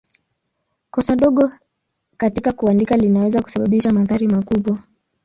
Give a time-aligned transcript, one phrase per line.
[0.89, 1.51] Kosa dogo
[2.17, 4.79] katika kuandika linaweza kusababisha madhara makubwa.